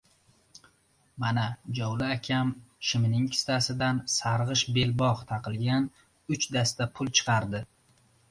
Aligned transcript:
—Mana!— 1.23 1.41
Jovli 1.79 2.05
akam 2.13 2.53
shimining 2.91 3.27
kissasidan 3.35 4.01
sarg‘ish 4.13 4.65
belbog‘ 4.79 5.23
taqilgan 5.33 5.85
uch 6.37 6.51
dasta 6.57 6.89
pul 6.97 7.13
chiqardi. 7.21 7.63